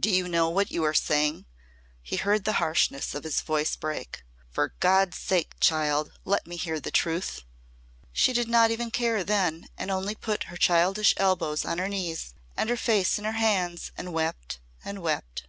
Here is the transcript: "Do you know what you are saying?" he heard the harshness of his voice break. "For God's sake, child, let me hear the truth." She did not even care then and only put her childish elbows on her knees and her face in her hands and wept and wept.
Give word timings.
"Do 0.00 0.10
you 0.10 0.26
know 0.26 0.48
what 0.50 0.72
you 0.72 0.82
are 0.82 0.92
saying?" 0.92 1.46
he 2.02 2.16
heard 2.16 2.42
the 2.44 2.54
harshness 2.54 3.14
of 3.14 3.22
his 3.22 3.40
voice 3.42 3.76
break. 3.76 4.24
"For 4.50 4.74
God's 4.80 5.16
sake, 5.18 5.54
child, 5.60 6.10
let 6.24 6.48
me 6.48 6.56
hear 6.56 6.80
the 6.80 6.90
truth." 6.90 7.42
She 8.12 8.32
did 8.32 8.48
not 8.48 8.72
even 8.72 8.90
care 8.90 9.22
then 9.22 9.68
and 9.78 9.92
only 9.92 10.16
put 10.16 10.42
her 10.50 10.56
childish 10.56 11.14
elbows 11.16 11.64
on 11.64 11.78
her 11.78 11.86
knees 11.88 12.34
and 12.56 12.68
her 12.68 12.76
face 12.76 13.20
in 13.20 13.24
her 13.24 13.30
hands 13.38 13.92
and 13.96 14.12
wept 14.12 14.58
and 14.84 14.98
wept. 15.00 15.46